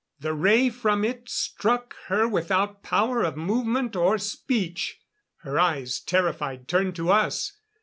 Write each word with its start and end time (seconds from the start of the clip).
The 0.19 0.33
ray 0.33 0.71
from 0.71 1.05
it 1.05 1.29
struck 1.29 1.95
her 2.07 2.27
without 2.27 2.81
power 2.81 3.21
of 3.21 3.37
movement 3.37 3.95
or 3.95 4.17
speech. 4.17 4.97
Her 5.41 5.59
eyes, 5.59 5.99
terrified, 5.99 6.67
turned 6.67 6.95
to 6.95 7.11
us. 7.11 7.55